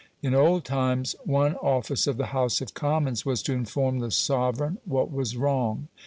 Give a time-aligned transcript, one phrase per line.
[0.23, 4.79] In old times one office of the House of Commons was to inform the sovereign
[4.83, 5.89] what was wrong.